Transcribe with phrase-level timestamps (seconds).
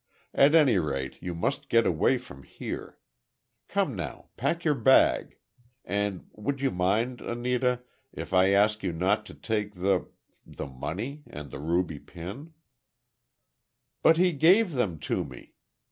[0.33, 2.97] At any rate, you must get away from here.
[3.67, 10.65] Come, now, pack your bag—and would you mind—Anita—if I ask you not to take the—the
[10.65, 12.53] money and the ruby pin—"
[14.01, 15.53] "But he gave them to me!